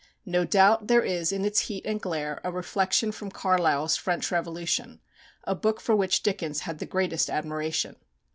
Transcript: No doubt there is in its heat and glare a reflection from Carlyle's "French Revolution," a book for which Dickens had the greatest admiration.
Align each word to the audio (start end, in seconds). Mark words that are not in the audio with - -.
No 0.25 0.45
doubt 0.45 0.87
there 0.87 1.03
is 1.03 1.31
in 1.31 1.45
its 1.45 1.59
heat 1.69 1.85
and 1.85 2.01
glare 2.01 2.41
a 2.43 2.51
reflection 2.51 3.11
from 3.11 3.29
Carlyle's 3.29 3.97
"French 3.97 4.31
Revolution," 4.31 4.99
a 5.43 5.53
book 5.53 5.79
for 5.79 5.95
which 5.95 6.23
Dickens 6.23 6.61
had 6.61 6.79
the 6.79 6.87
greatest 6.87 7.29
admiration. 7.29 7.97